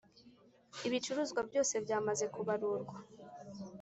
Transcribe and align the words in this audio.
Ibicuruzwa 0.87 1.39
byose 1.49 1.73
byamaze 1.83 2.25
kubarurwa 2.33 2.97